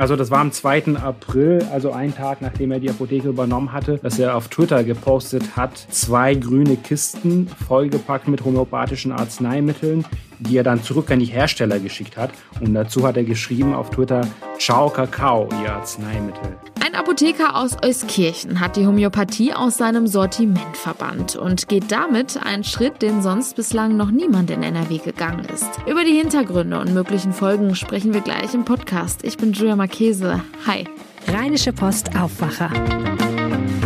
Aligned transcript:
Also 0.00 0.16
das 0.16 0.30
war 0.30 0.38
am 0.38 0.50
2. 0.50 0.96
April, 0.96 1.62
also 1.70 1.92
einen 1.92 2.14
Tag 2.14 2.40
nachdem 2.40 2.72
er 2.72 2.80
die 2.80 2.88
Apotheke 2.88 3.28
übernommen 3.28 3.70
hatte, 3.70 3.98
dass 3.98 4.18
er 4.18 4.34
auf 4.34 4.48
Twitter 4.48 4.82
gepostet 4.82 5.56
hat, 5.56 5.76
zwei 5.76 6.34
grüne 6.34 6.76
Kisten 6.76 7.48
vollgepackt 7.68 8.26
mit 8.26 8.42
homöopathischen 8.42 9.12
Arzneimitteln, 9.12 10.06
die 10.38 10.56
er 10.56 10.62
dann 10.62 10.82
zurück 10.82 11.10
an 11.10 11.18
die 11.18 11.26
Hersteller 11.26 11.78
geschickt 11.80 12.16
hat. 12.16 12.30
Und 12.62 12.72
dazu 12.72 13.06
hat 13.06 13.18
er 13.18 13.24
geschrieben 13.24 13.74
auf 13.74 13.90
Twitter, 13.90 14.26
Ciao 14.58 14.88
Kakao, 14.88 15.50
ihr 15.62 15.70
Arzneimittel. 15.70 16.56
Ein 16.92 16.98
Apotheker 16.98 17.54
aus 17.54 17.76
Euskirchen 17.84 18.58
hat 18.58 18.74
die 18.74 18.84
Homöopathie 18.84 19.54
aus 19.54 19.76
seinem 19.76 20.08
Sortiment 20.08 20.76
verbannt 20.76 21.36
und 21.36 21.68
geht 21.68 21.92
damit 21.92 22.36
einen 22.44 22.64
Schritt, 22.64 23.00
den 23.00 23.22
sonst 23.22 23.54
bislang 23.54 23.96
noch 23.96 24.10
niemand 24.10 24.50
in 24.50 24.64
NRW 24.64 24.98
gegangen 24.98 25.44
ist. 25.54 25.68
Über 25.86 26.02
die 26.02 26.16
Hintergründe 26.16 26.80
und 26.80 26.92
möglichen 26.92 27.32
Folgen 27.32 27.76
sprechen 27.76 28.12
wir 28.12 28.22
gleich 28.22 28.54
im 28.54 28.64
Podcast. 28.64 29.22
Ich 29.22 29.36
bin 29.36 29.52
Julia 29.52 29.76
Marchese. 29.76 30.42
Hi. 30.66 30.84
Rheinische 31.28 31.72
Post 31.72 32.16
Aufwacher. 32.18 32.72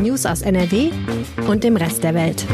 News 0.01 0.25
aus 0.25 0.41
NRW 0.41 0.91
und 1.47 1.63
dem 1.63 1.77
Rest 1.77 2.05
der 2.05 2.15
Welt. 2.15 2.47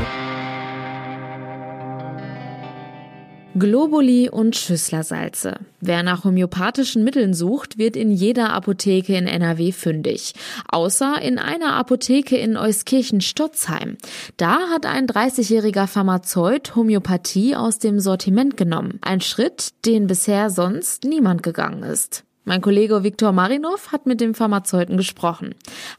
Globuli 3.58 4.30
und 4.30 4.54
Schüsslersalze. 4.54 5.56
Wer 5.80 6.04
nach 6.04 6.22
homöopathischen 6.22 7.02
Mitteln 7.02 7.34
sucht, 7.34 7.78
wird 7.78 7.96
in 7.96 8.12
jeder 8.12 8.52
Apotheke 8.52 9.16
in 9.16 9.26
NRW 9.26 9.72
fündig. 9.72 10.34
Außer 10.68 11.20
in 11.20 11.38
einer 11.38 11.74
Apotheke 11.74 12.36
in 12.36 12.56
Euskirchen-Stotzheim. 12.56 13.96
Da 14.36 14.68
hat 14.70 14.86
ein 14.86 15.08
30-jähriger 15.08 15.88
Pharmazeut 15.88 16.76
Homöopathie 16.76 17.56
aus 17.56 17.80
dem 17.80 17.98
Sortiment 17.98 18.56
genommen. 18.56 19.00
Ein 19.02 19.20
Schritt, 19.20 19.70
den 19.84 20.06
bisher 20.06 20.50
sonst 20.50 21.02
niemand 21.02 21.42
gegangen 21.42 21.82
ist. 21.82 22.24
Mein 22.44 22.62
Kollege 22.62 23.04
Viktor 23.04 23.32
Marinov 23.32 23.92
hat 23.92 24.06
mit 24.06 24.20
dem 24.20 24.34
Pharmazeuten 24.34 24.96
gesprochen. 24.96 25.54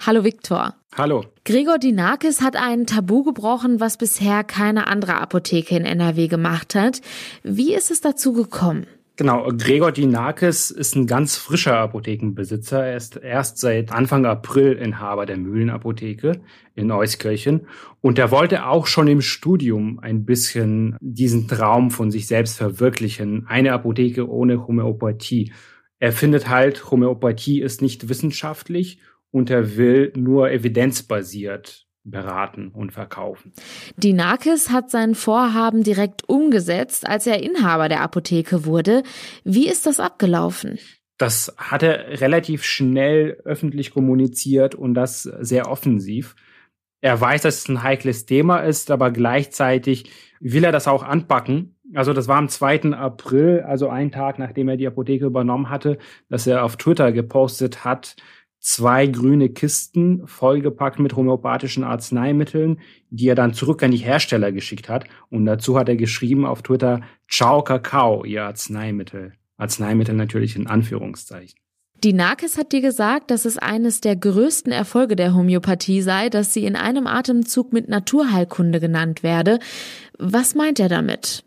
Hallo 0.05 0.23
Viktor. 0.23 0.73
Hallo. 0.97 1.23
Gregor 1.45 1.77
Dinakis 1.77 2.41
hat 2.41 2.55
ein 2.55 2.87
Tabu 2.87 3.23
gebrochen, 3.23 3.79
was 3.79 3.97
bisher 3.97 4.43
keine 4.43 4.87
andere 4.87 5.15
Apotheke 5.15 5.75
in 5.75 5.85
NRW 5.85 6.27
gemacht 6.27 6.75
hat. 6.75 7.01
Wie 7.43 7.73
ist 7.73 7.91
es 7.91 8.01
dazu 8.01 8.33
gekommen? 8.33 8.87
Genau, 9.17 9.49
Gregor 9.55 9.91
Dinakis 9.91 10.71
ist 10.71 10.95
ein 10.95 11.05
ganz 11.05 11.35
frischer 11.35 11.77
Apothekenbesitzer. 11.77 12.83
Er 12.83 12.97
ist 12.97 13.17
erst 13.17 13.59
seit 13.59 13.91
Anfang 13.91 14.25
April 14.25 14.73
Inhaber 14.73 15.27
der 15.27 15.37
Mühlenapotheke 15.37 16.41
in 16.73 16.91
Euskirchen. 16.91 17.67
Und 18.01 18.17
er 18.17 18.31
wollte 18.31 18.65
auch 18.65 18.87
schon 18.87 19.07
im 19.07 19.21
Studium 19.21 19.99
ein 19.99 20.25
bisschen 20.25 20.97
diesen 21.01 21.47
Traum 21.47 21.91
von 21.91 22.09
sich 22.09 22.25
selbst 22.25 22.57
verwirklichen. 22.57 23.45
Eine 23.47 23.73
Apotheke 23.73 24.27
ohne 24.27 24.65
Homöopathie. 24.65 25.51
Er 26.01 26.11
findet 26.11 26.49
halt, 26.49 26.89
Homöopathie 26.89 27.61
ist 27.61 27.83
nicht 27.83 28.09
wissenschaftlich 28.09 28.99
und 29.29 29.51
er 29.51 29.77
will 29.77 30.11
nur 30.15 30.49
evidenzbasiert 30.49 31.85
beraten 32.03 32.69
und 32.69 32.91
verkaufen. 32.91 33.53
Dinakis 33.97 34.71
hat 34.71 34.89
sein 34.89 35.13
Vorhaben 35.13 35.83
direkt 35.83 36.27
umgesetzt, 36.27 37.07
als 37.07 37.27
er 37.27 37.43
Inhaber 37.43 37.87
der 37.87 38.01
Apotheke 38.01 38.65
wurde. 38.65 39.03
Wie 39.43 39.69
ist 39.69 39.85
das 39.85 39.99
abgelaufen? 39.99 40.79
Das 41.19 41.53
hat 41.57 41.83
er 41.83 42.19
relativ 42.19 42.63
schnell 42.63 43.39
öffentlich 43.45 43.91
kommuniziert 43.91 44.73
und 44.73 44.95
das 44.95 45.21
sehr 45.21 45.69
offensiv. 45.69 46.35
Er 47.01 47.21
weiß, 47.21 47.43
dass 47.43 47.59
es 47.59 47.69
ein 47.69 47.83
heikles 47.83 48.25
Thema 48.25 48.61
ist, 48.61 48.89
aber 48.89 49.11
gleichzeitig 49.11 50.09
will 50.39 50.63
er 50.63 50.71
das 50.71 50.87
auch 50.87 51.03
anpacken 51.03 51.75
also 51.93 52.13
das 52.13 52.27
war 52.27 52.37
am 52.37 52.49
2. 52.49 52.93
April, 52.93 53.61
also 53.61 53.89
ein 53.89 54.11
Tag 54.11 54.39
nachdem 54.39 54.69
er 54.69 54.77
die 54.77 54.87
Apotheke 54.87 55.25
übernommen 55.25 55.69
hatte, 55.69 55.97
dass 56.29 56.47
er 56.47 56.63
auf 56.63 56.77
Twitter 56.77 57.11
gepostet 57.11 57.83
hat, 57.83 58.15
zwei 58.61 59.07
grüne 59.07 59.49
Kisten 59.49 60.25
vollgepackt 60.27 60.99
mit 60.99 61.15
homöopathischen 61.15 61.83
Arzneimitteln, 61.83 62.79
die 63.09 63.27
er 63.27 63.35
dann 63.35 63.53
zurück 63.53 63.83
an 63.83 63.91
die 63.91 63.97
Hersteller 63.97 64.51
geschickt 64.51 64.87
hat. 64.87 65.05
Und 65.29 65.45
dazu 65.45 65.77
hat 65.77 65.89
er 65.89 65.95
geschrieben 65.95 66.45
auf 66.45 66.61
Twitter, 66.61 67.01
Ciao 67.29 67.63
Kakao, 67.63 68.23
ihr 68.23 68.43
Arzneimittel. 68.43 69.33
Arzneimittel 69.57 70.15
natürlich 70.15 70.55
in 70.55 70.67
Anführungszeichen. 70.67 71.59
Die 72.03 72.13
Narkis 72.13 72.57
hat 72.57 72.71
dir 72.71 72.81
gesagt, 72.81 73.29
dass 73.29 73.45
es 73.45 73.59
eines 73.59 74.01
der 74.01 74.15
größten 74.15 74.71
Erfolge 74.71 75.15
der 75.15 75.35
Homöopathie 75.35 76.01
sei, 76.01 76.29
dass 76.29 76.51
sie 76.51 76.65
in 76.65 76.75
einem 76.75 77.05
Atemzug 77.05 77.73
mit 77.73 77.89
Naturheilkunde 77.89 78.79
genannt 78.79 79.21
werde. 79.21 79.59
Was 80.17 80.55
meint 80.55 80.79
er 80.79 80.89
damit? 80.89 81.43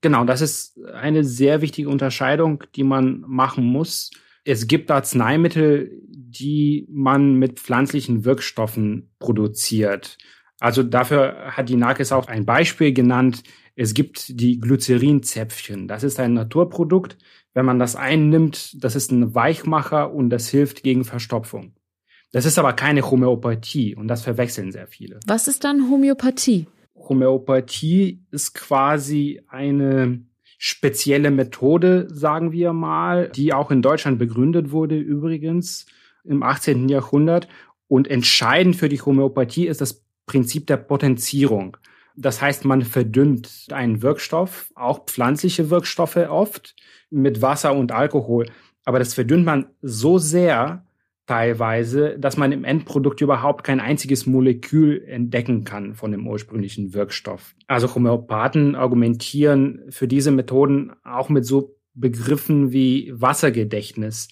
Genau, 0.00 0.24
das 0.24 0.40
ist 0.40 0.78
eine 0.94 1.24
sehr 1.24 1.60
wichtige 1.60 1.88
Unterscheidung, 1.88 2.64
die 2.76 2.84
man 2.84 3.24
machen 3.26 3.64
muss. 3.64 4.10
Es 4.44 4.66
gibt 4.66 4.90
Arzneimittel, 4.90 5.90
die 6.06 6.86
man 6.90 7.34
mit 7.34 7.58
pflanzlichen 7.58 8.24
Wirkstoffen 8.24 9.10
produziert. 9.18 10.16
Also 10.60 10.82
dafür 10.82 11.52
hat 11.56 11.68
die 11.68 11.76
Nakes 11.76 12.12
auch 12.12 12.28
ein 12.28 12.46
Beispiel 12.46 12.92
genannt. 12.92 13.42
Es 13.76 13.94
gibt 13.94 14.40
die 14.40 14.58
Glycerinzäpfchen. 14.58 15.88
Das 15.88 16.02
ist 16.02 16.18
ein 16.18 16.34
Naturprodukt. 16.34 17.16
Wenn 17.54 17.64
man 17.64 17.78
das 17.78 17.96
einnimmt, 17.96 18.82
das 18.82 18.96
ist 18.96 19.10
ein 19.10 19.34
Weichmacher 19.34 20.12
und 20.12 20.30
das 20.30 20.48
hilft 20.48 20.82
gegen 20.82 21.04
Verstopfung. 21.04 21.74
Das 22.32 22.44
ist 22.44 22.58
aber 22.58 22.74
keine 22.74 23.08
Homöopathie 23.10 23.94
und 23.94 24.08
das 24.08 24.22
verwechseln 24.22 24.70
sehr 24.70 24.86
viele. 24.86 25.18
Was 25.26 25.48
ist 25.48 25.64
dann 25.64 25.90
Homöopathie? 25.90 26.66
Homöopathie 27.08 28.22
ist 28.30 28.54
quasi 28.54 29.42
eine 29.48 30.20
spezielle 30.58 31.30
Methode, 31.30 32.08
sagen 32.10 32.52
wir 32.52 32.72
mal, 32.72 33.28
die 33.28 33.52
auch 33.52 33.70
in 33.70 33.80
Deutschland 33.80 34.18
begründet 34.18 34.72
wurde 34.72 34.96
übrigens 34.96 35.86
im 36.24 36.42
18. 36.42 36.88
Jahrhundert. 36.88 37.48
Und 37.86 38.08
entscheidend 38.08 38.76
für 38.76 38.88
die 38.88 39.00
Homöopathie 39.00 39.66
ist 39.66 39.80
das 39.80 40.04
Prinzip 40.26 40.66
der 40.66 40.76
Potenzierung. 40.76 41.76
Das 42.16 42.42
heißt, 42.42 42.64
man 42.64 42.82
verdünnt 42.82 43.68
einen 43.70 44.02
Wirkstoff, 44.02 44.72
auch 44.74 45.06
pflanzliche 45.06 45.70
Wirkstoffe 45.70 46.16
oft, 46.16 46.74
mit 47.10 47.40
Wasser 47.40 47.74
und 47.74 47.92
Alkohol. 47.92 48.46
Aber 48.84 48.98
das 48.98 49.14
verdünnt 49.14 49.46
man 49.46 49.66
so 49.80 50.18
sehr, 50.18 50.84
teilweise, 51.28 52.18
dass 52.18 52.38
man 52.38 52.52
im 52.52 52.64
Endprodukt 52.64 53.20
überhaupt 53.20 53.62
kein 53.62 53.80
einziges 53.80 54.26
Molekül 54.26 55.04
entdecken 55.06 55.62
kann 55.62 55.94
von 55.94 56.10
dem 56.10 56.26
ursprünglichen 56.26 56.94
Wirkstoff. 56.94 57.54
Also 57.66 57.94
Homöopathen 57.94 58.74
argumentieren 58.74 59.82
für 59.90 60.08
diese 60.08 60.30
Methoden 60.30 60.92
auch 61.04 61.28
mit 61.28 61.44
so 61.44 61.76
Begriffen 61.92 62.72
wie 62.72 63.12
Wassergedächtnis. 63.14 64.28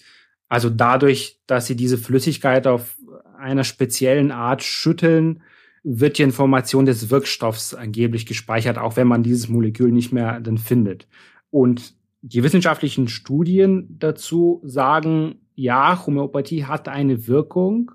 Also 0.49 0.71
dadurch, 0.71 1.39
dass 1.45 1.67
sie 1.67 1.75
diese 1.75 1.99
Flüssigkeit 1.99 2.65
auf 2.65 2.97
einer 3.37 3.63
speziellen 3.63 4.31
Art 4.31 4.63
schütteln, 4.63 5.43
wird 5.83 6.17
die 6.17 6.23
Information 6.23 6.87
des 6.87 7.11
Wirkstoffs 7.11 7.75
angeblich 7.75 8.25
gespeichert, 8.25 8.79
auch 8.79 8.97
wenn 8.97 9.07
man 9.07 9.21
dieses 9.21 9.49
Molekül 9.49 9.91
nicht 9.91 10.11
mehr 10.11 10.39
dann 10.39 10.57
findet. 10.57 11.07
Und 11.51 11.93
die 12.21 12.41
wissenschaftlichen 12.41 13.07
Studien 13.07 13.95
dazu 13.99 14.61
sagen, 14.65 15.46
ja, 15.57 16.05
Homöopathie 16.05 16.65
hat 16.65 16.87
eine 16.87 17.27
Wirkung, 17.27 17.91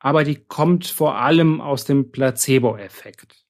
aber 0.00 0.24
die 0.24 0.34
kommt 0.34 0.86
vor 0.86 1.14
allem 1.16 1.60
aus 1.60 1.84
dem 1.84 2.10
Placebo-Effekt. 2.10 3.44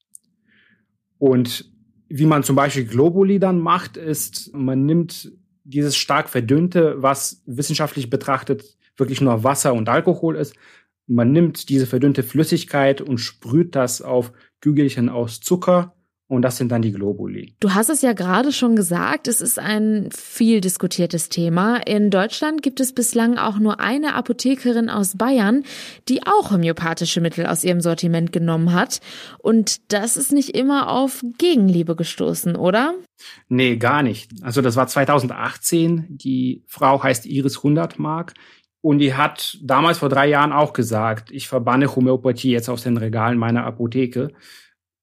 Und 1.19 1.73
wie 2.09 2.27
man 2.27 2.43
zum 2.43 2.57
Beispiel 2.57 2.85
Globuli 2.85 3.39
dann 3.39 3.59
macht, 3.59 3.97
ist, 3.97 4.55
man 4.55 4.85
nimmt 4.85 5.33
dieses 5.65 5.97
stark 5.97 6.29
verdünnte, 6.29 7.03
was 7.03 7.43
wissenschaftlich 7.47 8.11
betrachtet 8.11 8.77
wirklich 8.99 9.21
nur 9.21 9.45
Wasser 9.45 9.73
und 9.73 9.89
Alkohol 9.89 10.37
ist. 10.37 10.55
Man 11.07 11.33
nimmt 11.33 11.71
diese 11.71 11.87
verdünnte 11.87 12.23
Flüssigkeit 12.23 13.01
und 13.01 13.19
sprüht 13.19 13.75
das 13.75 14.03
auf 14.03 14.33
Kügelchen 14.61 15.09
aus 15.09 15.41
Zucker 15.41 15.95
und 16.29 16.43
das 16.43 16.59
sind 16.59 16.71
dann 16.71 16.83
die 16.83 16.93
Globuli. 16.93 17.55
Du 17.59 17.73
hast 17.73 17.89
es 17.89 18.03
ja 18.03 18.13
gerade 18.13 18.53
schon 18.53 18.77
gesagt, 18.77 19.29
es 19.29 19.41
ist 19.41 19.59
ein 19.59 20.11
viel 20.15 20.61
diskutiertes 20.61 21.31
Thema. 21.31 21.79
In 21.87 22.11
Deutschland 22.11 22.63
gibt 22.63 22.81
es 22.81 22.95
bislang 22.95 23.39
auch 23.39 23.59
nur 23.59 23.81
eine 23.81 24.15
Apothekerin 24.15 24.91
aus 24.91 25.17
Bayern, 25.17 25.65
die 26.11 26.27
auch 26.27 26.51
homöopathische 26.51 27.23
Mittel 27.23 27.47
aus 27.47 27.65
ihrem 27.65 27.81
Sortiment 27.81 28.31
genommen 28.31 28.75
hat. 28.75 29.01
Und 29.39 29.91
das 29.91 30.19
ist 30.19 30.31
nicht 30.31 30.51
immer 30.51 30.91
auf 30.91 31.25
Gegenliebe 31.39 31.97
gestoßen, 31.97 32.57
oder? 32.57 32.95
Nee, 33.49 33.77
gar 33.77 34.03
nicht. 34.03 34.31
Also 34.43 34.61
das 34.61 34.77
war 34.77 34.87
2018. 34.87 36.19
Die 36.19 36.63
Frau 36.67 37.03
heißt 37.03 37.25
Iris 37.25 37.63
Hundertmark. 37.63 38.35
Und 38.83 38.99
die 38.99 39.15
hat 39.15 39.59
damals 39.63 39.99
vor 39.99 40.11
drei 40.11 40.29
Jahren 40.29 40.53
auch 40.53 40.75
gesagt, 40.75 41.31
ich 41.31 41.49
verbanne 41.49 41.97
Homöopathie 41.97 42.51
jetzt 42.51 42.69
aus 42.69 42.83
den 42.83 42.99
Regalen 42.99 43.39
meiner 43.39 43.65
Apotheke. 43.65 44.29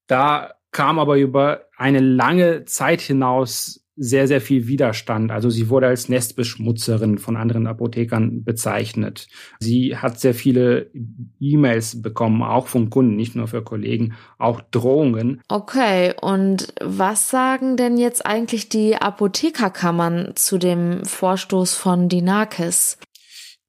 Da 0.06 0.55
kam 0.76 0.98
aber 0.98 1.16
über 1.16 1.62
eine 1.78 2.00
lange 2.00 2.66
Zeit 2.66 3.00
hinaus 3.00 3.82
sehr, 3.96 4.28
sehr 4.28 4.42
viel 4.42 4.66
Widerstand. 4.66 5.30
Also 5.30 5.48
sie 5.48 5.70
wurde 5.70 5.86
als 5.86 6.10
Nestbeschmutzerin 6.10 7.16
von 7.16 7.34
anderen 7.34 7.66
Apothekern 7.66 8.44
bezeichnet. 8.44 9.26
Sie 9.58 9.96
hat 9.96 10.20
sehr 10.20 10.34
viele 10.34 10.90
E-Mails 11.40 12.02
bekommen, 12.02 12.42
auch 12.42 12.66
von 12.66 12.90
Kunden, 12.90 13.16
nicht 13.16 13.34
nur 13.34 13.48
für 13.48 13.62
Kollegen, 13.62 14.16
auch 14.36 14.60
Drohungen. 14.60 15.40
Okay, 15.48 16.12
und 16.20 16.74
was 16.82 17.30
sagen 17.30 17.78
denn 17.78 17.96
jetzt 17.96 18.26
eigentlich 18.26 18.68
die 18.68 18.96
Apothekerkammern 18.96 20.32
zu 20.34 20.58
dem 20.58 21.06
Vorstoß 21.06 21.72
von 21.72 22.10
Dinakis? 22.10 22.98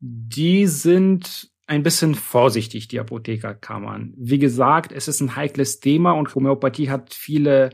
Die 0.01 0.67
sind 0.67 1.51
ein 1.67 1.83
bisschen 1.83 2.15
vorsichtig, 2.15 2.87
die 2.87 2.99
Apothekerkammern. 2.99 4.13
Wie 4.17 4.39
gesagt, 4.39 4.91
es 4.91 5.07
ist 5.07 5.19
ein 5.19 5.35
heikles 5.35 5.79
Thema 5.81 6.13
und 6.13 6.33
Homöopathie 6.33 6.89
hat 6.89 7.13
viele 7.13 7.71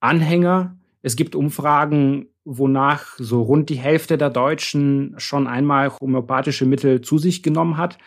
Anhänger. 0.00 0.78
Es 1.02 1.16
gibt 1.16 1.34
Umfragen, 1.34 2.28
wonach 2.44 3.16
so 3.18 3.42
rund 3.42 3.68
die 3.68 3.74
Hälfte 3.76 4.16
der 4.16 4.30
Deutschen 4.30 5.14
schon 5.18 5.48
einmal 5.48 5.90
homöopathische 5.90 6.64
Mittel 6.64 7.00
zu 7.00 7.18
sich 7.18 7.42
genommen 7.42 7.76
hat. 7.76 7.98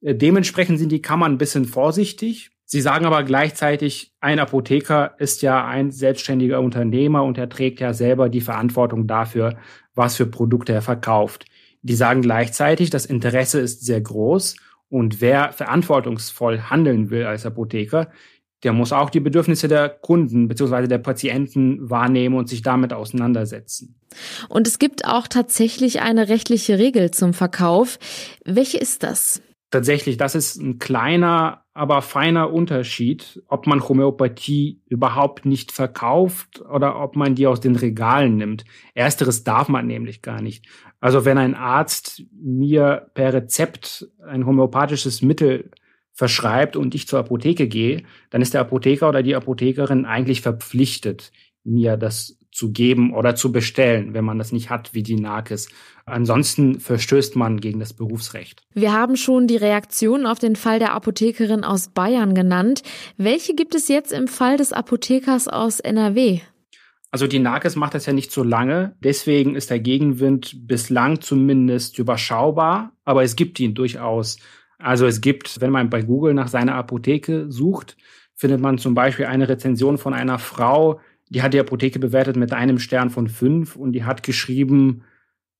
Äh, 0.00 0.16
dementsprechend 0.16 0.80
sind 0.80 0.90
die 0.90 1.02
Kammern 1.02 1.32
ein 1.32 1.38
bisschen 1.38 1.64
vorsichtig. 1.64 2.50
Sie 2.64 2.80
sagen 2.80 3.06
aber 3.06 3.22
gleichzeitig, 3.22 4.12
ein 4.20 4.40
Apotheker 4.40 5.14
ist 5.18 5.40
ja 5.40 5.64
ein 5.64 5.92
selbstständiger 5.92 6.60
Unternehmer 6.60 7.22
und 7.22 7.38
er 7.38 7.48
trägt 7.48 7.80
ja 7.80 7.94
selber 7.94 8.28
die 8.28 8.42
Verantwortung 8.42 9.06
dafür, 9.06 9.56
was 9.94 10.16
für 10.16 10.26
Produkte 10.26 10.72
er 10.72 10.82
verkauft. 10.82 11.46
Die 11.82 11.94
sagen 11.94 12.22
gleichzeitig, 12.22 12.90
das 12.90 13.06
Interesse 13.06 13.60
ist 13.60 13.84
sehr 13.84 14.00
groß 14.00 14.56
und 14.88 15.20
wer 15.20 15.52
verantwortungsvoll 15.52 16.62
handeln 16.62 17.10
will 17.10 17.24
als 17.24 17.46
Apotheker, 17.46 18.10
der 18.64 18.72
muss 18.72 18.92
auch 18.92 19.10
die 19.10 19.20
Bedürfnisse 19.20 19.68
der 19.68 19.88
Kunden 19.88 20.48
bzw. 20.48 20.88
der 20.88 20.98
Patienten 20.98 21.88
wahrnehmen 21.88 22.36
und 22.36 22.48
sich 22.48 22.62
damit 22.62 22.92
auseinandersetzen. 22.92 23.94
Und 24.48 24.66
es 24.66 24.78
gibt 24.78 25.04
auch 25.04 25.28
tatsächlich 25.28 26.00
eine 26.00 26.28
rechtliche 26.28 26.78
Regel 26.78 27.12
zum 27.12 27.34
Verkauf. 27.34 27.98
Welche 28.44 28.78
ist 28.78 29.04
das? 29.04 29.40
Tatsächlich, 29.70 30.16
das 30.16 30.34
ist 30.34 30.56
ein 30.56 30.78
kleiner, 30.78 31.64
aber 31.78 32.02
feiner 32.02 32.52
Unterschied, 32.52 33.40
ob 33.46 33.68
man 33.68 33.88
Homöopathie 33.88 34.80
überhaupt 34.88 35.46
nicht 35.46 35.70
verkauft 35.70 36.60
oder 36.60 37.00
ob 37.00 37.14
man 37.14 37.36
die 37.36 37.46
aus 37.46 37.60
den 37.60 37.76
Regalen 37.76 38.36
nimmt. 38.36 38.64
Ersteres 38.94 39.44
darf 39.44 39.68
man 39.68 39.86
nämlich 39.86 40.20
gar 40.20 40.42
nicht. 40.42 40.66
Also 40.98 41.24
wenn 41.24 41.38
ein 41.38 41.54
Arzt 41.54 42.24
mir 42.32 43.06
per 43.14 43.32
Rezept 43.32 44.08
ein 44.26 44.44
homöopathisches 44.44 45.22
Mittel 45.22 45.70
verschreibt 46.12 46.74
und 46.74 46.96
ich 46.96 47.06
zur 47.06 47.20
Apotheke 47.20 47.68
gehe, 47.68 48.02
dann 48.30 48.42
ist 48.42 48.54
der 48.54 48.62
Apotheker 48.62 49.08
oder 49.08 49.22
die 49.22 49.36
Apothekerin 49.36 50.04
eigentlich 50.04 50.40
verpflichtet, 50.40 51.30
mir 51.62 51.96
das 51.96 52.37
zu 52.50 52.72
geben 52.72 53.14
oder 53.14 53.34
zu 53.34 53.52
bestellen, 53.52 54.14
wenn 54.14 54.24
man 54.24 54.38
das 54.38 54.52
nicht 54.52 54.70
hat, 54.70 54.94
wie 54.94 55.02
die 55.02 55.16
Nakes. 55.16 55.68
Ansonsten 56.06 56.80
verstößt 56.80 57.36
man 57.36 57.60
gegen 57.60 57.78
das 57.78 57.92
Berufsrecht. 57.92 58.62
Wir 58.74 58.92
haben 58.92 59.16
schon 59.16 59.46
die 59.46 59.56
Reaktion 59.56 60.26
auf 60.26 60.38
den 60.38 60.56
Fall 60.56 60.78
der 60.78 60.92
Apothekerin 60.92 61.64
aus 61.64 61.88
Bayern 61.88 62.34
genannt. 62.34 62.82
Welche 63.16 63.54
gibt 63.54 63.74
es 63.74 63.88
jetzt 63.88 64.12
im 64.12 64.28
Fall 64.28 64.56
des 64.56 64.72
Apothekers 64.72 65.48
aus 65.48 65.80
NRW? 65.80 66.40
Also 67.10 67.26
die 67.26 67.38
Nakes 67.38 67.74
macht 67.76 67.94
das 67.94 68.06
ja 68.06 68.12
nicht 68.12 68.30
so 68.30 68.42
lange, 68.42 68.94
deswegen 69.00 69.54
ist 69.54 69.70
der 69.70 69.80
Gegenwind 69.80 70.66
bislang 70.66 71.22
zumindest 71.22 71.98
überschaubar, 71.98 72.92
aber 73.04 73.22
es 73.22 73.34
gibt 73.34 73.58
ihn 73.60 73.74
durchaus. 73.74 74.38
Also 74.78 75.06
es 75.06 75.22
gibt, 75.22 75.60
wenn 75.60 75.70
man 75.70 75.88
bei 75.88 76.02
Google 76.02 76.34
nach 76.34 76.48
seiner 76.48 76.74
Apotheke 76.74 77.50
sucht, 77.50 77.96
findet 78.34 78.60
man 78.60 78.78
zum 78.78 78.94
Beispiel 78.94 79.24
eine 79.24 79.48
Rezension 79.48 79.96
von 79.96 80.12
einer 80.12 80.38
Frau, 80.38 81.00
die 81.28 81.42
hat 81.42 81.54
die 81.54 81.60
Apotheke 81.60 81.98
bewertet 81.98 82.36
mit 82.36 82.52
einem 82.52 82.78
Stern 82.78 83.10
von 83.10 83.28
fünf 83.28 83.76
und 83.76 83.92
die 83.92 84.04
hat 84.04 84.22
geschrieben, 84.22 85.02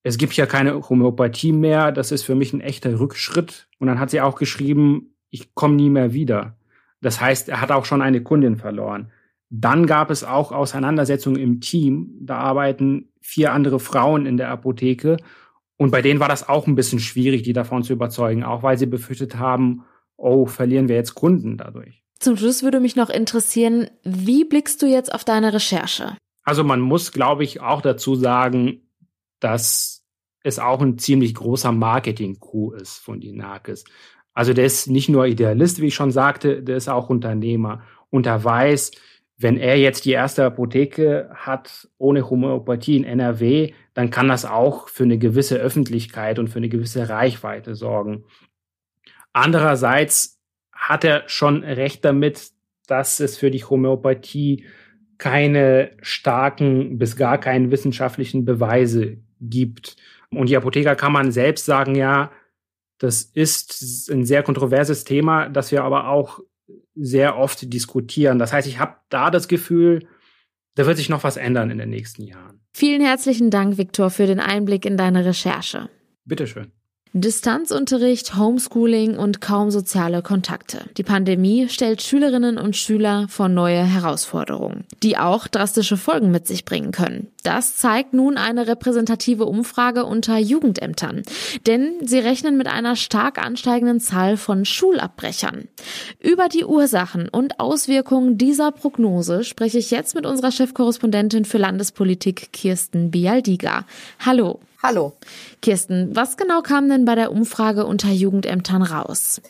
es 0.03 0.17
gibt 0.17 0.33
ja 0.33 0.45
keine 0.45 0.89
Homöopathie 0.89 1.51
mehr, 1.51 1.91
das 1.91 2.11
ist 2.11 2.23
für 2.23 2.35
mich 2.35 2.53
ein 2.53 2.61
echter 2.61 2.99
Rückschritt. 2.99 3.67
Und 3.79 3.87
dann 3.87 3.99
hat 3.99 4.09
sie 4.09 4.21
auch 4.21 4.35
geschrieben, 4.35 5.13
ich 5.29 5.53
komme 5.53 5.75
nie 5.75 5.89
mehr 5.89 6.13
wieder. 6.13 6.57
Das 7.01 7.19
heißt, 7.19 7.49
er 7.49 7.61
hat 7.61 7.71
auch 7.71 7.85
schon 7.85 8.01
eine 8.01 8.23
Kundin 8.23 8.55
verloren. 8.55 9.11
Dann 9.49 9.87
gab 9.87 10.09
es 10.09 10.23
auch 10.23 10.51
Auseinandersetzungen 10.51 11.41
im 11.41 11.59
Team. 11.59 12.11
Da 12.21 12.37
arbeiten 12.37 13.09
vier 13.21 13.53
andere 13.53 13.79
Frauen 13.79 14.25
in 14.25 14.37
der 14.37 14.49
Apotheke 14.49 15.17
und 15.79 15.91
bei 15.91 16.01
denen 16.01 16.19
war 16.19 16.27
das 16.27 16.49
auch 16.49 16.67
ein 16.67 16.75
bisschen 16.75 16.99
schwierig, 16.99 17.43
die 17.43 17.53
davon 17.53 17.83
zu 17.83 17.93
überzeugen, 17.93 18.43
auch 18.43 18.63
weil 18.63 18.77
sie 18.77 18.85
befürchtet 18.85 19.37
haben, 19.37 19.85
oh, 20.17 20.45
verlieren 20.45 20.89
wir 20.89 20.97
jetzt 20.97 21.15
Kunden 21.15 21.55
dadurch. 21.55 22.03
Zum 22.19 22.35
Schluss 22.35 22.63
würde 22.63 22.81
mich 22.81 22.97
noch 22.97 23.09
interessieren, 23.09 23.89
wie 24.03 24.43
blickst 24.43 24.81
du 24.81 24.85
jetzt 24.85 25.13
auf 25.13 25.23
deine 25.23 25.53
Recherche? 25.53 26.17
Also 26.43 26.63
man 26.63 26.81
muss, 26.81 27.13
glaube 27.13 27.43
ich, 27.45 27.61
auch 27.61 27.81
dazu 27.81 28.15
sagen, 28.15 28.89
dass 29.39 30.03
es 30.43 30.59
auch 30.59 30.81
ein 30.81 30.97
ziemlich 30.97 31.35
großer 31.35 31.71
Marketing-Coup 31.71 32.73
ist 32.73 32.97
von 32.97 33.21
Dinakis. 33.21 33.85
Also 34.33 34.53
der 34.53 34.65
ist 34.65 34.87
nicht 34.87 35.09
nur 35.09 35.27
Idealist, 35.27 35.81
wie 35.81 35.87
ich 35.87 35.95
schon 35.95 36.11
sagte, 36.11 36.61
der 36.61 36.77
ist 36.77 36.89
auch 36.89 37.09
Unternehmer. 37.09 37.83
Und 38.09 38.25
er 38.25 38.43
weiß, 38.43 38.91
wenn 39.37 39.57
er 39.57 39.77
jetzt 39.77 40.03
die 40.05 40.11
erste 40.11 40.45
Apotheke 40.45 41.29
hat 41.33 41.87
ohne 41.97 42.29
Homöopathie 42.29 42.97
in 42.97 43.05
NRW, 43.05 43.73
dann 43.93 44.09
kann 44.09 44.27
das 44.27 44.43
auch 44.43 44.89
für 44.89 45.03
eine 45.03 45.17
gewisse 45.17 45.57
Öffentlichkeit 45.57 46.39
und 46.39 46.49
für 46.49 46.59
eine 46.59 46.69
gewisse 46.69 47.07
Reichweite 47.07 47.75
sorgen. 47.75 48.25
Andererseits 49.31 50.38
hat 50.79 51.03
er 51.03 51.23
schon 51.27 51.63
recht 51.63 52.03
damit, 52.05 52.51
dass 52.87 53.19
es 53.19 53.37
für 53.37 53.51
die 53.51 53.63
Homöopathie 53.63 54.65
keine 55.17 55.91
starken 56.01 56.97
bis 56.97 57.15
gar 57.15 57.37
keinen 57.37 57.71
wissenschaftlichen 57.71 58.45
Beweise 58.45 59.17
gibt. 59.41 59.97
Und 60.31 60.49
die 60.49 60.57
Apothekerkammern 60.57 61.31
selbst 61.31 61.65
sagen 61.65 61.95
ja, 61.95 62.31
das 62.97 63.23
ist 63.23 64.09
ein 64.09 64.25
sehr 64.25 64.43
kontroverses 64.43 65.03
Thema, 65.03 65.49
das 65.49 65.71
wir 65.71 65.83
aber 65.83 66.09
auch 66.09 66.39
sehr 66.95 67.37
oft 67.37 67.71
diskutieren. 67.73 68.39
Das 68.39 68.53
heißt, 68.53 68.67
ich 68.67 68.79
habe 68.79 68.95
da 69.09 69.29
das 69.29 69.47
Gefühl, 69.47 70.07
da 70.75 70.85
wird 70.85 70.97
sich 70.97 71.09
noch 71.09 71.23
was 71.23 71.37
ändern 71.37 71.71
in 71.71 71.77
den 71.77 71.89
nächsten 71.89 72.23
Jahren. 72.23 72.61
Vielen 72.73 73.01
herzlichen 73.01 73.49
Dank, 73.49 73.77
Viktor, 73.77 74.09
für 74.09 74.27
den 74.27 74.39
Einblick 74.39 74.85
in 74.85 74.97
deine 74.97 75.25
Recherche. 75.25 75.89
Bitteschön. 76.25 76.71
Distanzunterricht, 77.13 78.35
Homeschooling 78.37 79.17
und 79.17 79.41
kaum 79.41 79.71
soziale 79.71 80.21
Kontakte. 80.21 80.81
Die 80.95 81.03
Pandemie 81.03 81.67
stellt 81.67 82.03
Schülerinnen 82.03 82.59
und 82.59 82.75
Schüler 82.75 83.25
vor 83.29 83.49
neue 83.49 83.81
Herausforderungen, 83.81 84.85
die 85.01 85.17
auch 85.17 85.47
drastische 85.47 85.97
Folgen 85.97 86.29
mit 86.29 86.45
sich 86.45 86.65
bringen 86.65 86.91
können. 86.91 87.31
Das 87.43 87.77
zeigt 87.77 88.13
nun 88.13 88.37
eine 88.37 88.67
repräsentative 88.67 89.45
Umfrage 89.45 90.05
unter 90.05 90.37
Jugendämtern, 90.37 91.23
denn 91.65 91.93
sie 92.05 92.19
rechnen 92.19 92.57
mit 92.57 92.67
einer 92.67 92.95
stark 92.95 93.43
ansteigenden 93.43 93.99
Zahl 93.99 94.37
von 94.37 94.63
Schulabbrechern. 94.63 95.67
Über 96.19 96.47
die 96.47 96.65
Ursachen 96.65 97.27
und 97.27 97.59
Auswirkungen 97.59 98.37
dieser 98.37 98.71
Prognose 98.71 99.43
spreche 99.43 99.79
ich 99.79 99.89
jetzt 99.89 100.13
mit 100.13 100.27
unserer 100.27 100.51
Chefkorrespondentin 100.51 101.45
für 101.45 101.57
Landespolitik 101.57 102.53
Kirsten 102.53 103.09
Bialdiga. 103.09 103.85
Hallo. 104.23 104.59
Hallo. 104.81 105.11
Kirsten, 105.61 106.15
was 106.15 106.37
genau 106.37 106.61
kam 106.61 106.87
denn 106.87 107.03
bei 107.03 107.15
der 107.15 107.33
Umfrage 107.33 107.85
unter 107.85 108.09
Jugendämtern 108.09 108.81
raus? 108.81 109.41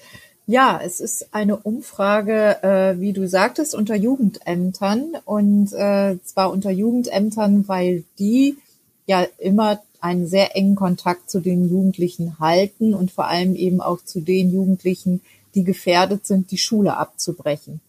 Ja, 0.47 0.81
es 0.83 0.99
ist 0.99 1.35
eine 1.35 1.57
Umfrage, 1.57 2.63
äh, 2.63 2.99
wie 2.99 3.13
du 3.13 3.27
sagtest, 3.27 3.75
unter 3.75 3.93
Jugendämtern 3.93 5.17
und 5.25 5.71
äh, 5.73 6.17
zwar 6.23 6.51
unter 6.51 6.71
Jugendämtern, 6.71 7.67
weil 7.67 8.05
die 8.17 8.57
ja 9.05 9.27
immer 9.37 9.79
einen 10.01 10.25
sehr 10.25 10.55
engen 10.55 10.73
Kontakt 10.75 11.29
zu 11.29 11.41
den 11.41 11.69
Jugendlichen 11.69 12.39
halten 12.39 12.95
und 12.95 13.11
vor 13.11 13.27
allem 13.27 13.53
eben 13.53 13.81
auch 13.81 14.03
zu 14.03 14.21
den 14.21 14.51
Jugendlichen, 14.51 15.21
die 15.53 15.63
gefährdet 15.63 16.25
sind, 16.25 16.49
die 16.49 16.57
Schule 16.57 16.97
abzubrechen. 16.97 17.81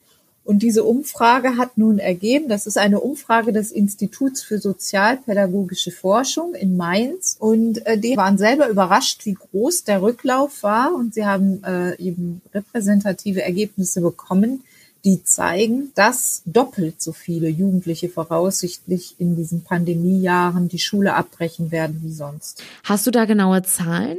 Und 0.45 0.63
diese 0.63 0.85
Umfrage 0.85 1.57
hat 1.57 1.79
nun 1.79 1.99
ergeben, 1.99 2.49
das 2.49 2.67
ist 2.67 2.79
eine 2.79 3.01
Umfrage 3.01 3.53
des 3.53 3.71
Instituts 3.71 4.43
für 4.43 4.59
Sozialpädagogische 4.59 5.91
Forschung 5.91 6.55
in 6.55 6.77
Mainz. 6.77 7.37
Und 7.39 7.87
äh, 7.87 7.99
die 7.99 8.17
waren 8.17 8.39
selber 8.39 8.69
überrascht, 8.69 9.27
wie 9.27 9.35
groß 9.35 9.85
der 9.85 10.03
Rücklauf 10.03 10.63
war. 10.63 10.95
Und 10.95 11.15
sie 11.15 11.27
haben 11.27 11.63
äh, 11.63 11.97
eben 12.03 12.43
repräsentative 12.55 13.43
Ergebnisse 13.43 14.01
bekommen, 14.01 14.65
die 15.05 15.23
zeigen, 15.25 15.93
dass 15.95 16.43
doppelt 16.45 17.01
so 17.01 17.13
viele 17.13 17.49
Jugendliche 17.49 18.09
voraussichtlich 18.09 19.17
in 19.19 19.37
diesen 19.37 19.63
Pandemiejahren 19.63 20.69
die 20.69 20.79
Schule 20.79 21.15
abbrechen 21.15 21.71
werden 21.71 22.01
wie 22.03 22.13
sonst. 22.13 22.63
Hast 22.85 23.07
du 23.07 23.11
da 23.11 23.25
genaue 23.25 23.63
Zahlen? 23.63 24.19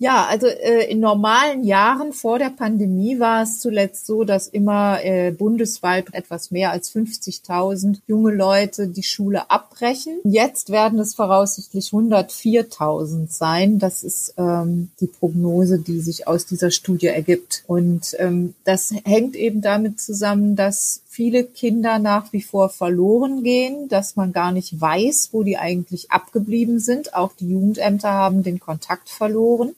Ja, 0.00 0.26
also 0.26 0.46
äh, 0.46 0.88
in 0.88 1.00
normalen 1.00 1.64
Jahren 1.64 2.12
vor 2.12 2.38
der 2.38 2.50
Pandemie 2.50 3.18
war 3.18 3.42
es 3.42 3.58
zuletzt 3.58 4.06
so, 4.06 4.22
dass 4.22 4.46
immer 4.46 5.04
äh, 5.04 5.32
bundesweit 5.32 6.14
etwas 6.14 6.52
mehr 6.52 6.70
als 6.70 6.94
50.000 6.94 7.98
junge 8.06 8.32
Leute 8.32 8.86
die 8.86 9.02
Schule 9.02 9.50
abbrechen. 9.50 10.20
Jetzt 10.22 10.70
werden 10.70 11.00
es 11.00 11.16
voraussichtlich 11.16 11.88
104.000 11.88 13.26
sein. 13.28 13.80
Das 13.80 14.04
ist 14.04 14.34
ähm, 14.38 14.90
die 15.00 15.08
Prognose, 15.08 15.80
die 15.80 16.00
sich 16.00 16.28
aus 16.28 16.46
dieser 16.46 16.70
Studie 16.70 17.08
ergibt. 17.08 17.64
Und 17.66 18.14
ähm, 18.20 18.54
das 18.62 18.94
hängt 19.04 19.34
eben 19.34 19.62
damit 19.62 20.00
zusammen, 20.00 20.54
dass 20.54 21.02
viele 21.08 21.42
Kinder 21.42 21.98
nach 21.98 22.32
wie 22.32 22.42
vor 22.42 22.68
verloren 22.68 23.42
gehen, 23.42 23.88
dass 23.88 24.14
man 24.14 24.32
gar 24.32 24.52
nicht 24.52 24.80
weiß, 24.80 25.30
wo 25.32 25.42
die 25.42 25.56
eigentlich 25.56 26.12
abgeblieben 26.12 26.78
sind. 26.78 27.14
Auch 27.14 27.32
die 27.32 27.48
Jugendämter 27.48 28.12
haben 28.12 28.44
den 28.44 28.60
Kontakt 28.60 29.08
verloren. 29.08 29.74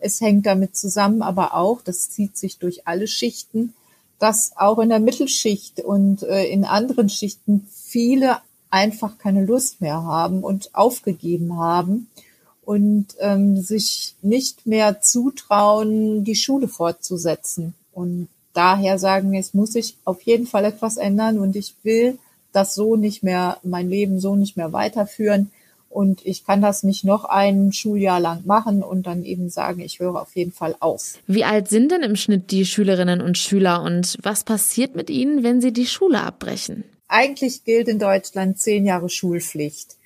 Es 0.00 0.20
hängt 0.20 0.46
damit 0.46 0.76
zusammen, 0.76 1.22
aber 1.22 1.54
auch, 1.54 1.82
das 1.82 2.10
zieht 2.10 2.36
sich 2.36 2.58
durch 2.58 2.86
alle 2.86 3.06
Schichten, 3.06 3.74
dass 4.18 4.52
auch 4.56 4.78
in 4.78 4.90
der 4.90 5.00
Mittelschicht 5.00 5.80
und 5.80 6.22
äh, 6.22 6.44
in 6.44 6.64
anderen 6.64 7.08
Schichten 7.08 7.66
viele 7.72 8.38
einfach 8.70 9.18
keine 9.18 9.44
Lust 9.44 9.80
mehr 9.80 10.02
haben 10.02 10.42
und 10.42 10.74
aufgegeben 10.74 11.56
haben 11.58 12.08
und 12.62 13.06
ähm, 13.18 13.60
sich 13.60 14.14
nicht 14.22 14.66
mehr 14.66 15.00
zutrauen, 15.00 16.24
die 16.24 16.36
Schule 16.36 16.68
fortzusetzen. 16.68 17.74
Und 17.92 18.28
daher 18.52 18.98
sagen, 18.98 19.34
es 19.34 19.54
muss 19.54 19.72
sich 19.72 19.96
auf 20.04 20.22
jeden 20.22 20.46
Fall 20.46 20.64
etwas 20.64 20.96
ändern 20.96 21.38
und 21.38 21.56
ich 21.56 21.74
will 21.82 22.18
das 22.52 22.74
so 22.74 22.96
nicht 22.96 23.22
mehr, 23.22 23.58
mein 23.62 23.88
Leben 23.88 24.20
so 24.20 24.36
nicht 24.36 24.56
mehr 24.56 24.72
weiterführen. 24.72 25.50
Und 25.90 26.24
ich 26.24 26.46
kann 26.46 26.62
das 26.62 26.84
nicht 26.84 27.04
noch 27.04 27.24
ein 27.24 27.72
Schuljahr 27.72 28.20
lang 28.20 28.46
machen 28.46 28.84
und 28.84 29.08
dann 29.08 29.24
eben 29.24 29.50
sagen, 29.50 29.80
ich 29.80 29.98
höre 29.98 30.22
auf 30.22 30.36
jeden 30.36 30.52
Fall 30.52 30.76
auf. 30.78 31.18
Wie 31.26 31.44
alt 31.44 31.68
sind 31.68 31.90
denn 31.90 32.02
im 32.02 32.14
Schnitt 32.14 32.52
die 32.52 32.64
Schülerinnen 32.64 33.20
und 33.20 33.36
Schüler 33.36 33.82
und 33.82 34.16
was 34.22 34.44
passiert 34.44 34.94
mit 34.94 35.10
ihnen, 35.10 35.42
wenn 35.42 35.60
sie 35.60 35.72
die 35.72 35.86
Schule 35.86 36.22
abbrechen? 36.22 36.84
Eigentlich 37.08 37.64
gilt 37.64 37.88
in 37.88 37.98
Deutschland 37.98 38.60
zehn 38.60 38.86
Jahre 38.86 39.08
Schulpflicht. 39.08 39.96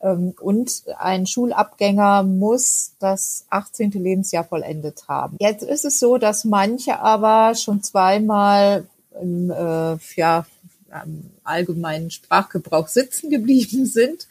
Ähm, 0.00 0.34
und 0.40 0.82
ein 0.98 1.24
Schulabgänger 1.26 2.24
muss 2.24 2.94
das 2.98 3.46
18. 3.50 3.92
Lebensjahr 3.92 4.44
vollendet 4.44 5.04
haben. 5.06 5.36
Jetzt 5.38 5.62
ist 5.62 5.84
es 5.84 6.00
so, 6.00 6.18
dass 6.18 6.44
manche 6.44 6.98
aber 6.98 7.54
schon 7.54 7.82
zweimal 7.84 8.86
im 9.20 9.50
äh, 9.50 9.96
ja, 10.16 10.46
allgemeinen 11.44 12.10
Sprachgebrauch 12.10 12.88
sitzen 12.88 13.30
geblieben 13.30 13.86
sind. 13.96 14.26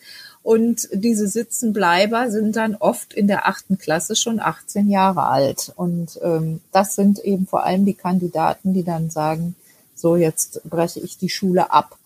Und 0.48 0.88
diese 0.94 1.28
Sitzenbleiber 1.28 2.32
sind 2.32 2.56
dann 2.56 2.76
oft 2.76 3.14
in 3.14 3.28
der 3.28 3.50
achten 3.50 3.78
Klasse 3.78 4.16
schon 4.16 4.40
18 4.40 4.90
Jahre 4.90 5.24
alt. 5.24 5.74
Und 5.76 6.22
ähm, 6.24 6.62
das 6.72 6.96
sind 6.96 7.20
eben 7.20 7.46
vor 7.46 7.66
allem 7.66 7.84
die 7.84 7.96
Kandidaten, 7.96 8.74
die 8.74 8.86
dann 8.86 9.10
sagen, 9.10 9.56
so 9.94 10.16
jetzt 10.16 10.62
breche 10.64 11.02
ich 11.02 11.18
die 11.18 11.28
Schule 11.28 11.74
ab. 11.74 11.98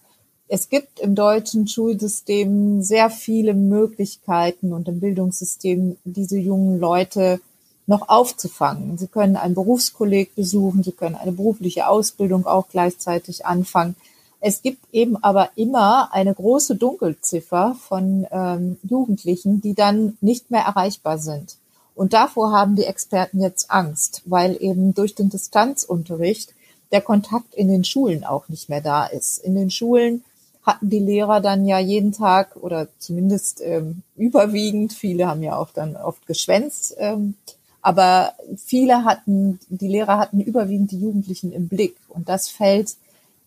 Es 0.48 0.70
gibt 0.70 1.00
im 1.00 1.14
deutschen 1.14 1.68
Schulsystem 1.68 2.82
sehr 2.82 3.12
viele 3.12 3.54
Möglichkeiten 3.54 4.74
und 4.74 4.88
im 4.88 5.02
Bildungssystem 5.02 5.98
diese 6.04 6.40
jungen 6.40 6.80
Leute 6.80 7.40
noch 7.86 8.10
aufzufangen. 8.10 8.98
Sie 8.98 9.06
können 9.06 9.36
ein 9.36 9.54
Berufskolleg 9.54 10.34
besuchen, 10.34 10.82
sie 10.82 10.94
können 10.94 11.14
eine 11.16 11.34
berufliche 11.34 11.88
Ausbildung 11.88 12.48
auch 12.48 12.70
gleichzeitig 12.70 13.46
anfangen. 13.46 13.96
Es 14.42 14.64
gibt 14.64 14.84
eben 14.92 15.24
aber 15.24 15.50
immer 15.56 16.14
eine 16.14 16.34
große 16.34 16.76
Dunkelziffer 16.76 17.76
von 17.88 18.26
ähm, 18.32 18.78
Jugendlichen, 18.82 19.62
die 19.62 19.76
dann 19.76 20.18
nicht 20.20 20.50
mehr 20.50 20.64
erreichbar 20.64 21.20
sind. 21.20 21.58
Und 21.94 22.14
davor 22.14 22.52
haben 22.52 22.76
die 22.76 22.86
Experten 22.86 23.40
jetzt 23.40 23.70
Angst, 23.70 24.24
weil 24.26 24.58
eben 24.60 24.96
durch 24.96 25.14
den 25.14 25.30
Distanzunterricht 25.30 26.56
der 26.92 27.02
Kontakt 27.02 27.54
in 27.54 27.68
den 27.68 27.84
Schulen 27.84 28.24
auch 28.24 28.50
nicht 28.50 28.68
mehr 28.68 28.82
da 28.82 29.06
ist. 29.06 29.38
In 29.38 29.54
den 29.54 29.70
Schulen 29.70 30.24
hatten 30.64 30.90
die 30.90 31.00
Lehrer 31.00 31.40
dann 31.40 31.66
ja 31.66 31.78
jeden 31.78 32.12
Tag 32.12 32.56
oder 32.56 32.88
zumindest 32.98 33.62
ähm, 33.62 34.02
überwiegend, 34.16 34.94
viele 34.94 35.28
haben 35.28 35.44
ja 35.44 35.56
auch 35.56 35.70
dann 35.72 35.96
oft 35.96 36.26
geschwänzt, 36.26 36.96
ähm, 36.98 37.36
aber 37.82 38.34
viele 38.58 39.06
hatten, 39.06 39.60
die 39.70 39.88
Lehrer 39.88 40.20
hatten 40.20 40.40
überwiegend 40.40 40.92
die 40.92 41.00
Jugendlichen 41.00 41.52
im 41.52 41.68
Blick 41.68 41.96
und 42.10 42.30
das 42.30 42.48
fällt 42.48 42.96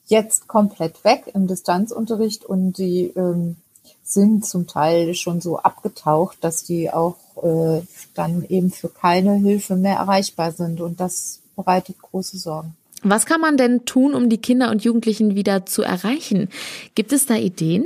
jetzt 0.06 0.48
komplett 0.48 1.04
weg 1.04 1.30
im 1.34 1.46
Distanzunterricht 1.46 2.44
und 2.44 2.78
die 2.78 3.12
ähm, 3.16 3.56
sind 4.02 4.46
zum 4.46 4.66
Teil 4.66 5.14
schon 5.14 5.40
so 5.40 5.58
abgetaucht, 5.58 6.38
dass 6.42 6.64
die 6.64 6.90
auch 6.90 7.16
äh, 7.42 7.80
dann 8.14 8.44
eben 8.48 8.70
für 8.70 8.88
keine 8.88 9.34
Hilfe 9.34 9.76
mehr 9.76 9.96
erreichbar 9.96 10.52
sind 10.52 10.80
und 10.80 11.00
das 11.00 11.40
bereitet 11.56 11.96
große 12.00 12.36
Sorgen. 12.38 12.76
Was 13.02 13.26
kann 13.26 13.40
man 13.40 13.56
denn 13.56 13.84
tun, 13.84 14.14
um 14.14 14.28
die 14.28 14.38
Kinder 14.38 14.70
und 14.70 14.82
Jugendlichen 14.82 15.34
wieder 15.34 15.66
zu 15.66 15.82
erreichen? 15.82 16.48
Gibt 16.94 17.12
es 17.12 17.26
da 17.26 17.34
Ideen? 17.34 17.84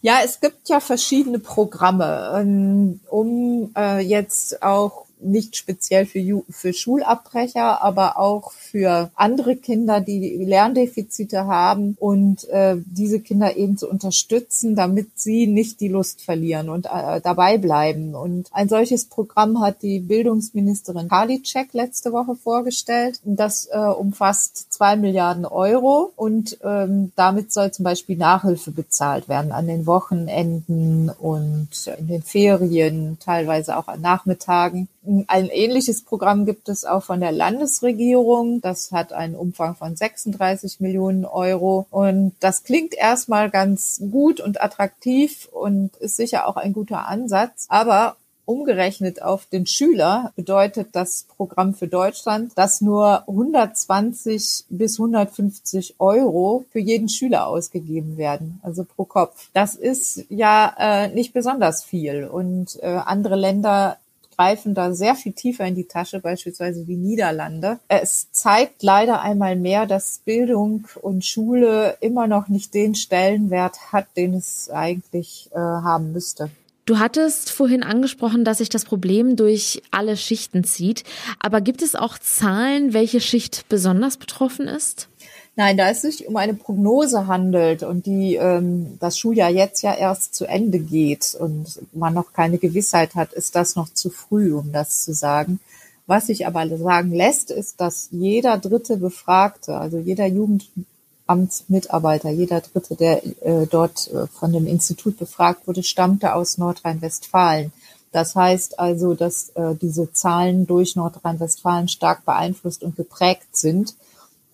Ja, 0.00 0.18
es 0.24 0.40
gibt 0.40 0.68
ja 0.68 0.80
verschiedene 0.80 1.38
Programme, 1.38 2.32
ähm, 2.36 3.00
um 3.10 3.70
äh, 3.76 4.00
jetzt 4.00 4.62
auch 4.62 5.06
nicht 5.20 5.56
speziell 5.56 6.06
für, 6.06 6.42
für 6.48 6.72
Schulabbrecher, 6.72 7.82
aber 7.82 8.18
auch 8.18 8.52
für 8.52 9.10
andere 9.14 9.56
Kinder, 9.56 10.00
die 10.00 10.44
Lerndefizite 10.44 11.46
haben 11.46 11.96
und 11.98 12.48
äh, 12.48 12.76
diese 12.84 13.20
Kinder 13.20 13.56
eben 13.56 13.76
zu 13.76 13.88
unterstützen, 13.88 14.76
damit 14.76 15.18
sie 15.18 15.46
nicht 15.46 15.80
die 15.80 15.88
Lust 15.88 16.22
verlieren 16.22 16.68
und 16.68 16.86
äh, 16.86 17.20
dabei 17.20 17.58
bleiben. 17.58 18.14
Und 18.14 18.48
ein 18.52 18.68
solches 18.68 19.06
Programm 19.06 19.60
hat 19.60 19.82
die 19.82 20.00
Bildungsministerin 20.00 21.08
Karliczek 21.08 21.72
letzte 21.72 22.12
Woche 22.12 22.36
vorgestellt. 22.36 23.20
Das 23.24 23.66
äh, 23.66 23.78
umfasst 23.78 24.72
zwei 24.72 24.96
Milliarden 24.96 25.46
Euro 25.46 26.12
und 26.16 26.58
ähm, 26.62 27.12
damit 27.16 27.52
soll 27.52 27.70
zum 27.70 27.84
Beispiel 27.84 28.16
Nachhilfe 28.16 28.70
bezahlt 28.70 29.28
werden 29.28 29.52
an 29.52 29.66
den 29.66 29.86
Wochenenden 29.86 31.10
und 31.10 31.68
in 31.98 32.08
den 32.08 32.22
Ferien, 32.22 33.18
teilweise 33.20 33.76
auch 33.76 33.88
an 33.88 34.00
Nachmittagen. 34.00 34.88
Ein 35.26 35.48
ähnliches 35.50 36.02
Programm 36.02 36.46
gibt 36.46 36.68
es 36.68 36.84
auch 36.84 37.02
von 37.02 37.20
der 37.20 37.32
Landesregierung. 37.32 38.60
Das 38.60 38.90
hat 38.90 39.12
einen 39.12 39.34
Umfang 39.34 39.74
von 39.74 39.96
36 39.96 40.80
Millionen 40.80 41.24
Euro. 41.24 41.86
Und 41.90 42.32
das 42.40 42.64
klingt 42.64 42.94
erstmal 42.94 43.50
ganz 43.50 44.00
gut 44.10 44.40
und 44.40 44.62
attraktiv 44.62 45.48
und 45.52 45.94
ist 45.96 46.16
sicher 46.16 46.48
auch 46.48 46.56
ein 46.56 46.72
guter 46.72 47.06
Ansatz. 47.06 47.66
Aber 47.68 48.16
umgerechnet 48.46 49.22
auf 49.22 49.46
den 49.46 49.66
Schüler 49.66 50.32
bedeutet 50.36 50.88
das 50.92 51.26
Programm 51.36 51.74
für 51.74 51.88
Deutschland, 51.88 52.52
dass 52.56 52.80
nur 52.80 53.28
120 53.28 54.64
bis 54.68 54.98
150 54.98 55.96
Euro 55.98 56.64
für 56.70 56.78
jeden 56.80 57.08
Schüler 57.08 57.46
ausgegeben 57.46 58.16
werden, 58.16 58.60
also 58.62 58.84
pro 58.84 59.04
Kopf. 59.04 59.48
Das 59.52 59.74
ist 59.74 60.24
ja 60.28 60.74
äh, 60.78 61.08
nicht 61.08 61.32
besonders 61.32 61.84
viel 61.84 62.24
und 62.24 62.78
äh, 62.82 62.86
andere 62.86 63.36
Länder 63.36 63.98
greifen 64.36 64.74
da 64.74 64.92
sehr 64.92 65.14
viel 65.14 65.32
tiefer 65.32 65.66
in 65.66 65.74
die 65.74 65.86
Tasche, 65.86 66.20
beispielsweise 66.20 66.84
die 66.84 66.96
Niederlande. 66.96 67.78
Es 67.88 68.30
zeigt 68.32 68.82
leider 68.82 69.20
einmal 69.20 69.56
mehr, 69.56 69.86
dass 69.86 70.20
Bildung 70.24 70.86
und 71.00 71.24
Schule 71.24 71.96
immer 72.00 72.26
noch 72.26 72.48
nicht 72.48 72.74
den 72.74 72.94
Stellenwert 72.94 73.92
hat, 73.92 74.06
den 74.16 74.34
es 74.34 74.70
eigentlich 74.70 75.50
äh, 75.52 75.58
haben 75.58 76.12
müsste. 76.12 76.50
Du 76.86 76.98
hattest 76.98 77.50
vorhin 77.50 77.82
angesprochen, 77.82 78.44
dass 78.44 78.58
sich 78.58 78.68
das 78.68 78.84
Problem 78.84 79.36
durch 79.36 79.82
alle 79.90 80.18
Schichten 80.18 80.64
zieht. 80.64 81.04
Aber 81.38 81.62
gibt 81.62 81.80
es 81.80 81.94
auch 81.94 82.18
Zahlen, 82.18 82.92
welche 82.92 83.22
Schicht 83.22 83.64
besonders 83.70 84.18
betroffen 84.18 84.68
ist? 84.68 85.08
Nein, 85.56 85.76
da 85.76 85.88
es 85.88 86.02
sich 86.02 86.26
um 86.26 86.36
eine 86.36 86.54
Prognose 86.54 87.28
handelt 87.28 87.84
und 87.84 88.06
die 88.06 88.34
ähm, 88.34 88.96
das 88.98 89.16
Schuljahr 89.16 89.50
jetzt 89.50 89.82
ja 89.82 89.94
erst 89.94 90.34
zu 90.34 90.46
Ende 90.46 90.80
geht 90.80 91.36
und 91.38 91.78
man 91.92 92.12
noch 92.12 92.32
keine 92.32 92.58
Gewissheit 92.58 93.14
hat, 93.14 93.32
ist 93.32 93.54
das 93.54 93.76
noch 93.76 93.88
zu 93.92 94.10
früh, 94.10 94.52
um 94.52 94.72
das 94.72 95.04
zu 95.04 95.14
sagen. 95.14 95.60
Was 96.06 96.26
sich 96.26 96.44
aber 96.46 96.66
sagen 96.76 97.12
lässt, 97.12 97.52
ist, 97.52 97.80
dass 97.80 98.08
jeder 98.10 98.58
dritte 98.58 98.96
Befragte, 98.96 99.78
also 99.78 99.98
jeder 99.98 100.26
Jugendamtsmitarbeiter, 100.26 102.30
jeder 102.30 102.60
dritte, 102.60 102.96
der 102.96 103.24
äh, 103.24 103.68
dort 103.70 104.10
äh, 104.12 104.26
von 104.26 104.52
dem 104.52 104.66
Institut 104.66 105.18
befragt 105.18 105.68
wurde, 105.68 105.84
stammte 105.84 106.34
aus 106.34 106.58
Nordrhein-Westfalen. 106.58 107.72
Das 108.10 108.34
heißt 108.34 108.80
also, 108.80 109.14
dass 109.14 109.50
äh, 109.50 109.76
diese 109.80 110.12
Zahlen 110.12 110.66
durch 110.66 110.96
Nordrhein-Westfalen 110.96 111.86
stark 111.88 112.24
beeinflusst 112.24 112.82
und 112.82 112.96
geprägt 112.96 113.56
sind 113.56 113.94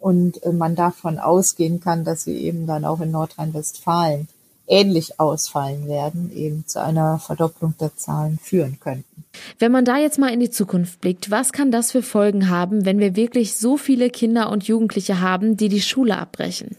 und 0.01 0.43
äh, 0.43 0.53
man 0.53 0.75
davon 0.75 1.19
ausgehen 1.19 1.81
kann, 1.81 2.05
dass 2.05 2.25
sie 2.25 2.37
eben 2.39 2.67
dann 2.67 2.85
auch 2.85 3.01
in 3.01 3.11
Nordrhein-Westfalen 3.11 4.29
ähnlich 4.67 5.19
ausfallen 5.19 5.89
werden, 5.89 6.31
eben 6.35 6.65
zu 6.67 6.81
einer 6.81 7.19
Verdopplung 7.19 7.75
der 7.81 7.97
Zahlen 7.97 8.39
führen 8.41 8.79
könnten. 8.81 9.25
Wenn 9.59 9.73
man 9.73 9.85
da 9.85 9.99
jetzt 9.99 10.19
mal 10.19 10.33
in 10.33 10.41
die 10.41 10.51
Zukunft 10.51 11.01
blickt, 11.01 11.31
was 11.31 11.53
kann 11.53 11.71
das 11.71 11.93
für 11.93 12.03
Folgen 12.03 12.49
haben, 12.49 12.85
wenn 12.85 12.99
wir 12.99 13.17
wirklich 13.17 13.57
so 13.57 13.77
viele 13.77 14.11
Kinder 14.11 14.51
und 14.51 14.65
Jugendliche 14.65 15.21
haben, 15.21 15.57
die 15.57 15.69
die 15.69 15.83
Schule 15.83 16.17
abbrechen? 16.17 16.77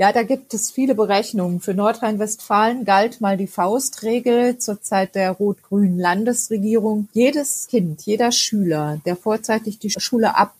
Ja, 0.00 0.12
da 0.12 0.22
gibt 0.22 0.54
es 0.54 0.70
viele 0.70 0.94
Berechnungen. 0.94 1.58
Für 1.58 1.74
Nordrhein-Westfalen 1.74 2.84
galt 2.84 3.20
mal 3.20 3.36
die 3.36 3.48
Faustregel 3.48 4.58
zur 4.58 4.80
Zeit 4.80 5.16
der 5.16 5.32
rot-grünen 5.32 5.98
Landesregierung. 5.98 7.08
Jedes 7.12 7.66
Kind, 7.66 8.02
jeder 8.02 8.30
Schüler, 8.30 9.00
der 9.04 9.16
vorzeitig 9.16 9.80
die 9.80 9.90
Schule 9.90 10.36
abbricht, 10.36 10.58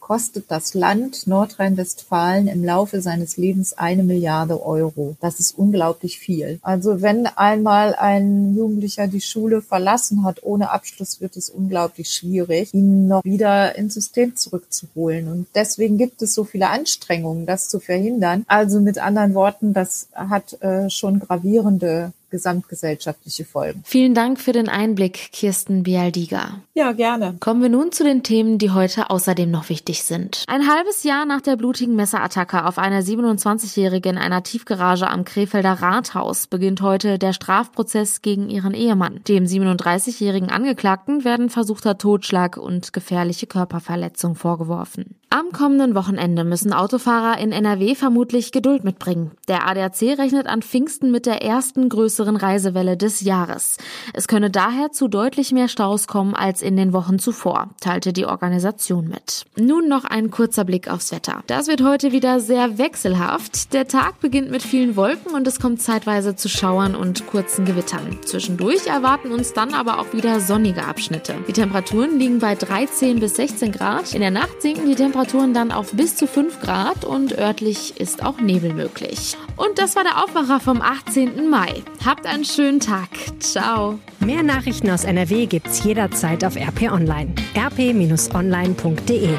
kostet 0.00 0.50
das 0.50 0.74
Land 0.74 1.26
Nordrhein-Westfalen 1.26 2.48
im 2.48 2.64
Laufe 2.64 3.00
seines 3.00 3.36
Lebens 3.36 3.72
eine 3.72 4.02
Milliarde 4.02 4.62
Euro. 4.64 5.16
Das 5.20 5.40
ist 5.40 5.58
unglaublich 5.58 6.18
viel. 6.18 6.58
Also 6.62 7.02
wenn 7.02 7.26
einmal 7.26 7.94
ein 7.94 8.56
Jugendlicher 8.56 9.06
die 9.06 9.20
Schule 9.20 9.62
verlassen 9.62 10.24
hat 10.24 10.42
ohne 10.42 10.70
Abschluss, 10.70 11.20
wird 11.20 11.36
es 11.36 11.50
unglaublich 11.50 12.10
schwierig, 12.10 12.72
ihn 12.72 13.08
noch 13.08 13.24
wieder 13.24 13.76
ins 13.76 13.94
System 13.94 14.36
zurückzuholen. 14.36 15.28
Und 15.28 15.46
deswegen 15.54 15.98
gibt 15.98 16.22
es 16.22 16.34
so 16.34 16.44
viele 16.44 16.68
Anstrengungen, 16.68 17.46
das 17.46 17.68
zu 17.68 17.80
verhindern. 17.80 18.44
Also 18.48 18.80
mit 18.80 18.98
anderen 18.98 19.34
Worten, 19.34 19.72
das 19.72 20.08
hat 20.14 20.60
äh, 20.62 20.88
schon 20.90 21.20
gravierende 21.20 22.12
gesamtgesellschaftliche 22.30 23.44
Folgen. 23.44 23.82
Vielen 23.84 24.14
Dank 24.14 24.40
für 24.40 24.52
den 24.52 24.68
Einblick, 24.68 25.30
Kirsten 25.32 25.82
Bialdiga. 25.82 26.60
Ja, 26.74 26.92
gerne. 26.92 27.36
Kommen 27.40 27.62
wir 27.62 27.68
nun 27.68 27.92
zu 27.92 28.04
den 28.04 28.22
Themen, 28.22 28.58
die 28.58 28.70
heute 28.70 29.10
außerdem 29.10 29.50
noch 29.50 29.68
wichtig 29.68 30.02
sind. 30.02 30.44
Ein 30.48 30.68
halbes 30.68 31.02
Jahr 31.04 31.24
nach 31.24 31.40
der 31.40 31.56
blutigen 31.56 31.96
Messerattacke 31.96 32.64
auf 32.64 32.78
eine 32.78 33.02
27-Jährige 33.02 34.08
in 34.08 34.18
einer 34.18 34.42
Tiefgarage 34.42 35.08
am 35.08 35.24
Krefelder 35.24 35.72
Rathaus 35.72 36.46
beginnt 36.46 36.80
heute 36.80 37.18
der 37.18 37.32
Strafprozess 37.32 38.22
gegen 38.22 38.48
ihren 38.48 38.74
Ehemann. 38.74 39.20
Dem 39.28 39.44
37-jährigen 39.44 40.50
Angeklagten 40.50 41.24
werden 41.24 41.50
versuchter 41.50 41.98
Totschlag 41.98 42.56
und 42.56 42.92
gefährliche 42.92 43.46
Körperverletzung 43.46 44.34
vorgeworfen. 44.34 45.16
Am 45.38 45.52
kommenden 45.52 45.94
Wochenende 45.94 46.44
müssen 46.44 46.72
Autofahrer 46.72 47.38
in 47.38 47.52
NRW 47.52 47.94
vermutlich 47.94 48.52
Geduld 48.52 48.84
mitbringen. 48.84 49.32
Der 49.48 49.68
ADAC 49.68 50.18
rechnet 50.18 50.46
an 50.46 50.62
Pfingsten 50.62 51.10
mit 51.10 51.26
der 51.26 51.42
ersten 51.42 51.90
größeren 51.90 52.36
Reisewelle 52.36 52.96
des 52.96 53.20
Jahres. 53.20 53.76
Es 54.14 54.28
könne 54.28 54.50
daher 54.50 54.92
zu 54.92 55.08
deutlich 55.08 55.52
mehr 55.52 55.68
Staus 55.68 56.06
kommen 56.06 56.34
als 56.34 56.62
in 56.62 56.74
den 56.78 56.94
Wochen 56.94 57.18
zuvor, 57.18 57.68
teilte 57.82 58.14
die 58.14 58.24
Organisation 58.24 59.08
mit. 59.08 59.44
Nun 59.58 59.88
noch 59.88 60.04
ein 60.06 60.30
kurzer 60.30 60.64
Blick 60.64 60.88
aufs 60.88 61.12
Wetter. 61.12 61.42
Das 61.48 61.68
wird 61.68 61.84
heute 61.84 62.12
wieder 62.12 62.40
sehr 62.40 62.78
wechselhaft. 62.78 63.74
Der 63.74 63.86
Tag 63.86 64.20
beginnt 64.20 64.50
mit 64.50 64.62
vielen 64.62 64.96
Wolken 64.96 65.34
und 65.34 65.46
es 65.46 65.60
kommt 65.60 65.82
zeitweise 65.82 66.34
zu 66.34 66.48
Schauern 66.48 66.94
und 66.94 67.26
kurzen 67.26 67.66
Gewittern. 67.66 68.20
Zwischendurch 68.24 68.86
erwarten 68.86 69.32
uns 69.32 69.52
dann 69.52 69.74
aber 69.74 70.00
auch 70.00 70.14
wieder 70.14 70.40
sonnige 70.40 70.86
Abschnitte. 70.86 71.34
Die 71.46 71.52
Temperaturen 71.52 72.18
liegen 72.18 72.38
bei 72.38 72.54
13 72.54 73.20
bis 73.20 73.36
16 73.36 73.72
Grad. 73.72 74.14
In 74.14 74.22
der 74.22 74.30
Nacht 74.30 74.62
sinken 74.62 74.88
die 74.88 74.94
Temperaturen 75.26 75.54
dann 75.54 75.72
auf 75.72 75.92
bis 75.92 76.14
zu 76.14 76.28
5 76.28 76.60
Grad 76.60 77.04
und 77.04 77.36
örtlich 77.36 77.98
ist 77.98 78.24
auch 78.24 78.38
Nebel 78.38 78.72
möglich. 78.72 79.36
Und 79.56 79.78
das 79.78 79.96
war 79.96 80.04
der 80.04 80.22
Aufwacher 80.22 80.60
vom 80.60 80.80
18. 80.80 81.50
Mai. 81.50 81.82
Habt 82.04 82.26
einen 82.26 82.44
schönen 82.44 82.78
Tag. 82.78 83.08
Ciao. 83.40 83.98
Mehr 84.20 84.44
Nachrichten 84.44 84.88
aus 84.88 85.02
NRW 85.02 85.46
gibt's 85.46 85.82
jederzeit 85.82 86.44
auf 86.44 86.54
RP 86.56 86.92
Online. 86.92 87.34
rp-online.de 87.56 89.30